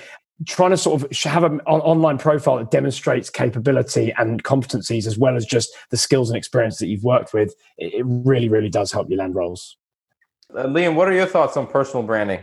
[0.47, 5.35] trying to sort of have an online profile that demonstrates capability and competencies as well
[5.35, 9.09] as just the skills and experience that you've worked with it really really does help
[9.09, 9.77] you land roles.
[10.55, 12.39] Uh, liam what are your thoughts on personal branding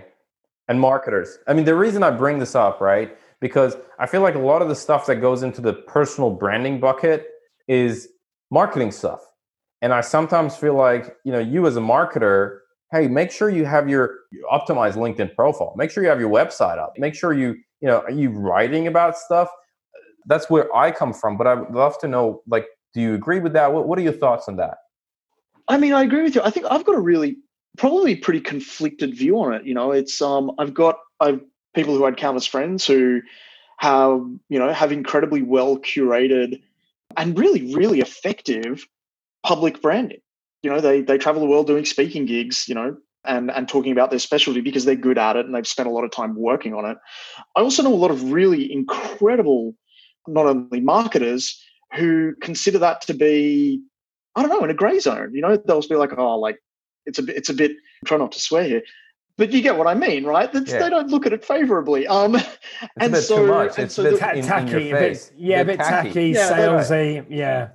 [0.69, 1.39] and marketers?
[1.47, 4.63] I mean the reason i bring this up right because i feel like a lot
[4.63, 7.27] of the stuff that goes into the personal branding bucket
[7.67, 8.09] is
[8.51, 9.21] marketing stuff.
[9.83, 12.59] And i sometimes feel like you know you as a marketer
[12.93, 14.15] hey make sure you have your
[14.53, 15.75] optimized linkedin profile.
[15.77, 16.95] Make sure you have your website up.
[16.97, 19.49] Make sure you you know are you writing about stuff?
[20.27, 23.53] That's where i come from but i'd love to know like do you agree with
[23.53, 23.73] that?
[23.73, 24.79] What, what are your thoughts on that?
[25.69, 26.43] I mean i agree with you.
[26.43, 27.39] I think i've got a really
[27.77, 29.93] probably pretty conflicted view on it you know?
[29.93, 31.41] It's um i've got i've
[31.75, 33.21] people who had countless friends who
[33.79, 36.61] have you know have incredibly well curated
[37.17, 38.87] and really really effective
[39.45, 40.21] public branding.
[40.63, 43.93] You know they they travel the world doing speaking gigs you know and and talking
[43.93, 46.35] about their specialty because they're good at it and they've spent a lot of time
[46.35, 46.97] working on it
[47.57, 49.75] i also know a lot of really incredible
[50.27, 51.63] not only marketers
[51.95, 53.83] who consider that to be
[54.37, 56.59] i don't know in a gray zone you know they'll be like oh like
[57.07, 57.73] it's a bit it's a bit
[58.05, 58.83] try not to swear here
[59.39, 60.51] but you get what I mean, right?
[60.53, 60.61] Yeah.
[60.81, 62.09] They don't look at it favorably.
[62.09, 62.47] Um, it's
[62.99, 63.79] and so, too much.
[63.79, 66.51] It's so a bit the, tacky, in a bit, yeah, a bit tacky, tacky yeah,
[66.51, 67.69] salesy, yeah.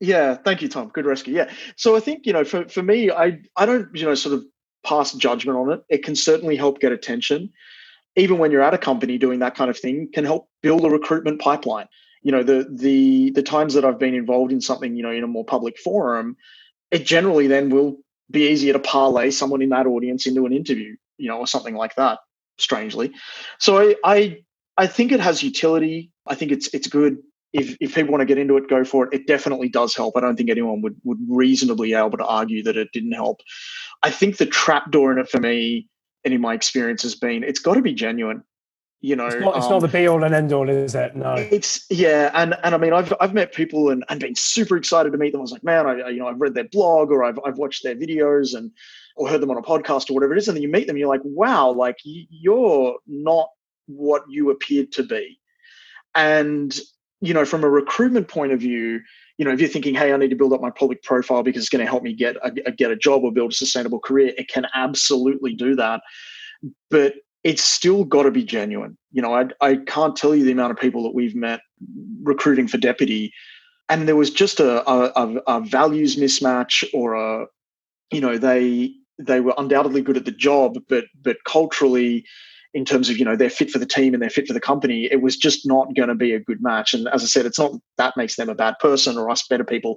[0.00, 0.88] Yeah, thank you, Tom.
[0.88, 1.34] Good rescue.
[1.34, 1.50] Yeah.
[1.76, 4.44] So I think, you know, for, for me, I I don't, you know, sort of
[4.84, 5.82] pass judgment on it.
[5.88, 7.50] It can certainly help get attention.
[8.16, 10.90] Even when you're at a company doing that kind of thing, can help build a
[10.90, 11.86] recruitment pipeline.
[12.22, 15.24] You know, the the the times that I've been involved in something, you know, in
[15.24, 16.36] a more public forum,
[16.90, 17.98] it generally then will
[18.30, 21.74] be easier to parlay someone in that audience into an interview, you know, or something
[21.74, 22.18] like that,
[22.58, 23.12] strangely.
[23.58, 24.38] So I I,
[24.76, 26.10] I think it has utility.
[26.26, 27.18] I think it's it's good
[27.52, 29.14] if, if people want to get into it, go for it.
[29.14, 30.16] It definitely does help.
[30.16, 33.40] I don't think anyone would, would reasonably be able to argue that it didn't help.
[34.02, 35.88] I think the trapdoor in it for me,
[36.24, 38.42] and in my experience, has been it's got to be genuine.
[39.00, 41.14] You know, it's not, it's um, not the be all and end all, is it?
[41.14, 44.76] No, it's yeah, and and I mean, I've I've met people and, and been super
[44.76, 45.40] excited to meet them.
[45.40, 47.84] I was like, man, I you know I've read their blog or I've I've watched
[47.84, 48.72] their videos and
[49.14, 50.96] or heard them on a podcast or whatever it is, and then you meet them,
[50.96, 53.50] you're like, wow, like you're not
[53.86, 55.38] what you appeared to be,
[56.16, 56.76] and
[57.20, 59.00] you know, from a recruitment point of view,
[59.38, 61.62] you know, if you're thinking, hey, I need to build up my public profile because
[61.62, 64.34] it's going to help me get a, get a job or build a sustainable career,
[64.36, 66.02] it can absolutely do that.
[66.90, 68.98] But it's still got to be genuine.
[69.12, 71.60] You know, I, I can't tell you the amount of people that we've met
[72.22, 73.32] recruiting for deputy,
[73.88, 77.46] and there was just a, a, a values mismatch or a,
[78.10, 82.24] you know, they they were undoubtedly good at the job, but but culturally
[82.78, 84.60] in terms of you know they're fit for the team and they're fit for the
[84.60, 86.94] company it was just not going to be a good match.
[86.94, 89.64] And as i said it's not that makes them a bad person or us better
[89.64, 89.96] people.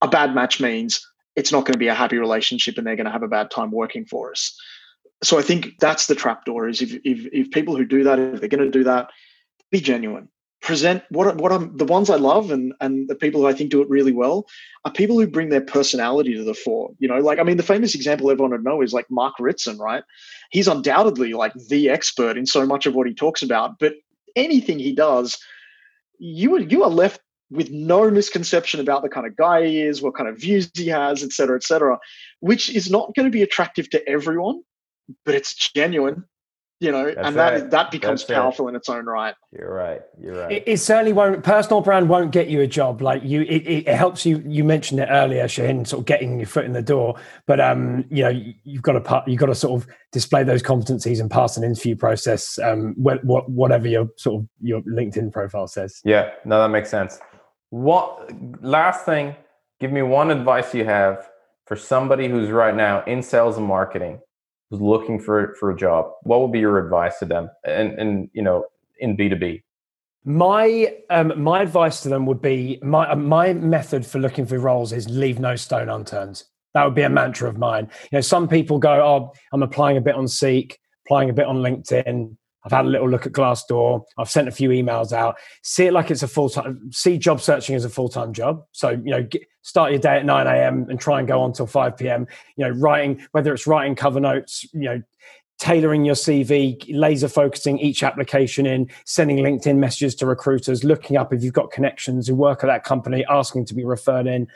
[0.00, 1.06] A bad match means
[1.36, 3.50] it's not going to be a happy relationship and they're going to have a bad
[3.50, 4.56] time working for us.
[5.22, 8.40] So i think that's the trapdoor is if, if, if people who do that if
[8.40, 9.10] they're going to do that
[9.70, 10.28] be genuine
[10.64, 13.70] present what what I'm the ones I love and and the people who I think
[13.70, 14.46] do it really well
[14.86, 16.90] are people who bring their personality to the fore.
[16.98, 19.78] You know, like I mean, the famous example everyone would know is like Mark Ritson,
[19.78, 20.02] right?
[20.50, 23.92] He's undoubtedly like the expert in so much of what he talks about, but
[24.36, 25.36] anything he does,
[26.18, 30.00] you would you are left with no misconception about the kind of guy he is,
[30.00, 31.98] what kind of views he has, et cetera, et cetera,
[32.40, 34.62] which is not going to be attractive to everyone,
[35.26, 36.24] but it's genuine
[36.80, 37.58] you know, That's and right.
[37.60, 38.70] that that becomes That's powerful it.
[38.70, 39.34] in its own right.
[39.52, 40.02] You're right.
[40.20, 40.52] You're right.
[40.52, 41.42] It, it, certainly won't.
[41.44, 43.00] Personal brand won't get you a job.
[43.00, 44.42] Like you, it, it helps you.
[44.46, 47.14] You mentioned it earlier, Shane, sort of getting your foot in the door.
[47.46, 50.62] But um, you know, you, have got to you've got to sort of display those
[50.62, 52.58] competencies and pass an interview process.
[52.58, 56.00] Um, what, what whatever your sort of your LinkedIn profile says.
[56.04, 57.18] Yeah, no, that makes sense.
[57.70, 58.30] What
[58.62, 59.36] last thing?
[59.80, 61.28] Give me one advice you have
[61.66, 64.20] for somebody who's right now in sales and marketing,
[64.70, 66.10] who's looking for for a job?
[66.22, 67.50] What would be your advice to them?
[67.66, 68.64] And and you know,
[68.98, 69.62] in B two B.
[70.24, 74.92] My um, my advice to them would be my my method for looking for roles
[74.92, 76.42] is leave no stone unturned.
[76.72, 77.88] That would be a mantra of mine.
[78.10, 81.46] You know, some people go, "Oh, I'm applying a bit on Seek, applying a bit
[81.46, 84.04] on LinkedIn, I've had a little look at Glassdoor.
[84.16, 85.36] I've sent a few emails out.
[85.62, 86.90] See it like it's a full time.
[86.92, 88.64] See job searching as a full time job.
[88.72, 90.86] So you know, get, start your day at nine a.m.
[90.88, 92.26] and try and go on till five p.m.
[92.56, 94.64] You know, writing whether it's writing cover notes.
[94.72, 95.02] You know,
[95.58, 101.32] tailoring your CV, laser focusing each application in, sending LinkedIn messages to recruiters, looking up
[101.32, 104.48] if you've got connections who work at that company, asking to be referred in.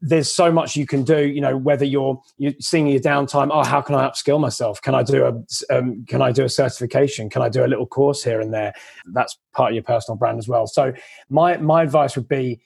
[0.00, 1.26] There's so much you can do.
[1.26, 3.48] You know, whether you're you're seeing your downtime.
[3.50, 4.80] Oh, how can I upskill myself?
[4.82, 7.30] Can I do a um, Can I do a certification?
[7.30, 8.74] Can I do a little course here and there?
[9.12, 10.66] That's part of your personal brand as well.
[10.66, 10.92] So
[11.30, 12.60] my my advice would be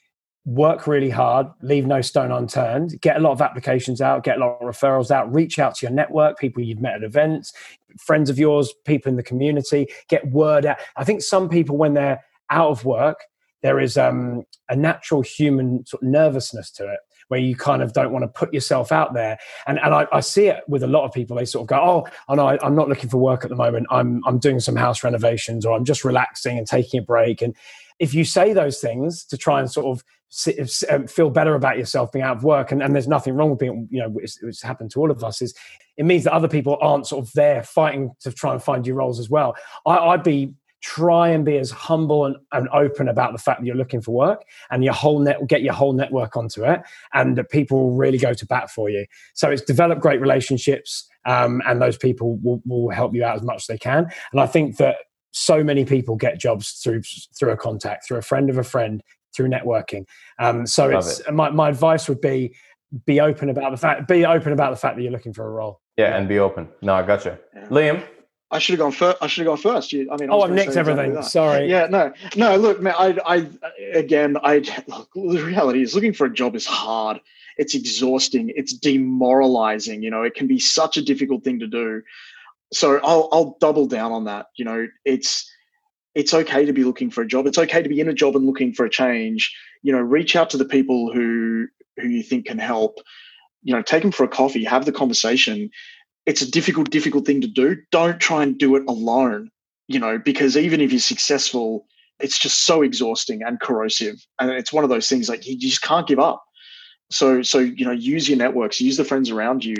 [0.44, 4.40] work really hard, leave no stone unturned, get a lot of applications out, get a
[4.40, 7.52] lot of referrals out, reach out to your network, people you've met at events,
[7.98, 10.78] friends of yours, people in the community, get word out.
[10.96, 13.24] I think some people, when they're out of work,
[13.62, 17.00] there is um, a natural human sort of nervousness to it
[17.30, 19.38] where you kind of don't want to put yourself out there.
[19.66, 21.36] And, and I, I see it with a lot of people.
[21.36, 23.56] They sort of go, oh, oh no, I, am not looking for work at the
[23.56, 23.86] moment.
[23.88, 27.40] I'm, I'm doing some house renovations or I'm just relaxing and taking a break.
[27.40, 27.54] And
[28.00, 30.04] if you say those things to try and sort of
[30.88, 33.58] um, feel better about yourself being out of work and, and there's nothing wrong with
[33.58, 35.52] being you know it's, it's, happened to all of us is
[35.96, 38.94] it means that other people aren't sort of there fighting to try and find you
[38.94, 43.32] roles as well I, would be try and be as humble and, and open about
[43.32, 46.36] the fact that you're looking for work and your whole net get your whole network
[46.36, 46.80] onto it
[47.12, 49.04] and that people will really go to bat for you
[49.34, 53.42] so it's develop great relationships um, and those people will, will help you out as
[53.42, 54.96] much as they can and i think that
[55.32, 57.02] so many people get jobs through
[57.38, 59.02] through a contact through a friend of a friend
[59.34, 60.04] through networking.
[60.38, 61.32] Um, so Love it's it.
[61.32, 62.54] my, my advice would be
[63.06, 65.50] be open about the fact be open about the fact that you're looking for a
[65.50, 65.80] role.
[65.96, 66.68] Yeah, and be open.
[66.82, 67.38] No, I gotcha.
[67.54, 67.66] Yeah.
[67.66, 68.04] Liam.
[68.52, 69.18] I should have gone first.
[69.20, 69.92] I should have gone first.
[69.92, 71.22] You, I mean, I oh, I've nicked everything.
[71.22, 71.70] Sorry.
[71.70, 72.56] Yeah, no, no.
[72.56, 72.94] Look, man.
[72.98, 73.48] I, I,
[73.94, 74.58] again, I.
[74.88, 77.20] Look, the reality is, looking for a job is hard.
[77.58, 78.52] It's exhausting.
[78.56, 80.02] It's demoralizing.
[80.02, 82.02] You know, it can be such a difficult thing to do.
[82.72, 84.46] So I'll, I'll double down on that.
[84.56, 85.48] You know, it's
[86.14, 87.46] it's okay to be looking for a job.
[87.46, 89.54] It's okay to be in a job and looking for a change.
[89.82, 91.66] You know, reach out to the people who
[91.98, 92.98] who you think can help.
[93.62, 95.70] You know, take them for a coffee, have the conversation.
[96.30, 97.76] It's a difficult, difficult thing to do.
[97.90, 99.50] Don't try and do it alone.
[99.88, 101.86] You know, because even if you're successful,
[102.20, 104.24] it's just so exhausting and corrosive.
[104.38, 106.44] And it's one of those things like you just can't give up.
[107.10, 109.74] So, so you know, use your networks, use the friends around you.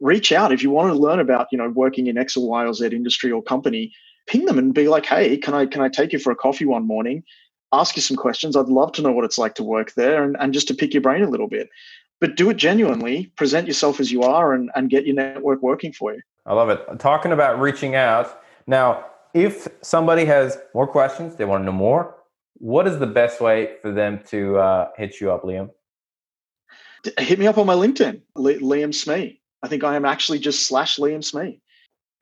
[0.00, 2.66] Reach out if you want to learn about, you know, working in X or Y
[2.66, 3.92] or Z industry or company
[4.26, 6.64] ping them and be like, hey, can I can I take you for a coffee
[6.64, 7.22] one morning?
[7.72, 8.56] Ask you some questions.
[8.56, 10.92] I'd love to know what it's like to work there and, and just to pick
[10.92, 11.68] your brain a little bit.
[12.22, 15.92] But do it genuinely, present yourself as you are and, and get your network working
[15.92, 16.20] for you.
[16.46, 16.80] I love it.
[17.00, 18.40] Talking about reaching out.
[18.68, 22.14] Now, if somebody has more questions, they want to know more,
[22.58, 25.70] what is the best way for them to uh, hit you up, Liam?
[27.18, 29.40] Hit me up on my LinkedIn, Liam Smee.
[29.64, 31.60] I think I am actually just slash Liam Smee.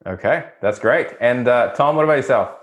[0.06, 1.08] Okay, that's great.
[1.20, 2.56] And uh, Tom, what about yourself?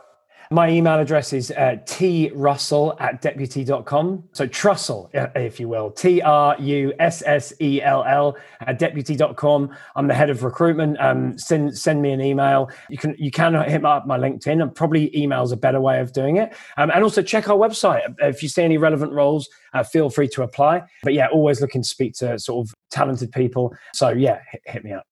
[0.50, 4.24] My email address is uh, trussell at deputy.com.
[4.32, 9.76] So Trussell, if you will, T R U S S E L L at deputy.com.
[9.96, 11.00] I'm the head of recruitment.
[11.02, 12.70] Um, send, send me an email.
[12.90, 16.14] You can, you can hit up my LinkedIn and probably email's a better way of
[16.14, 16.56] doing it.
[16.78, 18.02] Um, and also check our website.
[18.20, 20.84] If you see any relevant roles, uh, feel free to apply.
[21.04, 23.76] But yeah, always looking to speak to sort of talented people.
[23.94, 25.06] So yeah, hit, hit me up.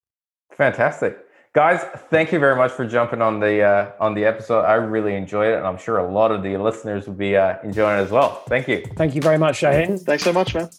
[0.54, 1.25] Fantastic
[1.56, 4.64] guys thank you very much for jumping on the uh, on the episode.
[4.64, 7.56] I really enjoyed it and i'm sure a lot of the listeners will be uh,
[7.64, 8.44] enjoying it as well.
[8.50, 8.86] Thank you.
[8.98, 10.70] Thank you very much shaheen thanks so much man.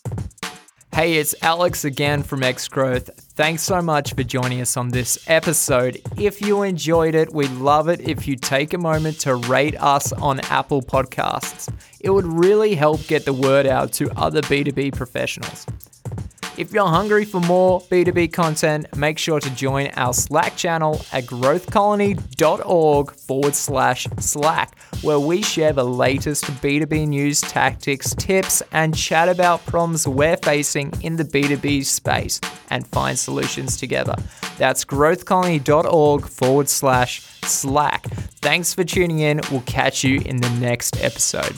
[0.92, 3.08] Hey it's alex again from x growth.
[3.34, 5.98] Thanks so much for joining us on this episode.
[6.18, 10.12] If you enjoyed it we'd love it if you take a moment to rate us
[10.12, 11.72] on apple podcasts.
[12.00, 15.64] It would really help get the word out to other b2b professionals
[16.58, 21.24] if you're hungry for more B2B content, make sure to join our Slack channel at
[21.24, 29.28] growthcolony.org forward slash Slack, where we share the latest B2B news, tactics, tips, and chat
[29.28, 32.40] about problems we're facing in the B2B space
[32.70, 34.16] and find solutions together.
[34.58, 38.06] That's growthcolony.org forward slash Slack.
[38.40, 39.40] Thanks for tuning in.
[39.50, 41.54] We'll catch you in the next episode.